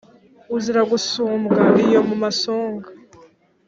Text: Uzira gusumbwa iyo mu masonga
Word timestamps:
Uzira 0.55 0.81
gusumbwa 0.91 1.59
iyo 1.85 1.99
mu 2.07 2.15
masonga 2.23 2.87